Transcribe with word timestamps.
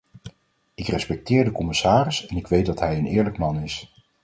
Ik 0.73 0.87
respecteer 0.87 1.43
de 1.43 1.51
commissaris 1.51 2.25
en 2.25 2.37
ik 2.37 2.47
weet 2.47 2.65
dat 2.65 2.79
hij 2.79 2.97
een 2.97 3.05
eerlijk 3.07 3.37
man 3.37 3.59
is. 3.63 3.93